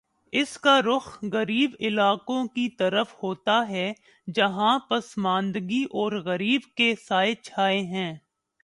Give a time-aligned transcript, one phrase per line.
[0.33, 1.17] اس کا رخ
[1.33, 3.91] غریب علاقوں کی طرف ہوتا ہے،
[4.35, 8.13] جہاں پسماندگی اور غربت کے سائے چھائے ہیں۔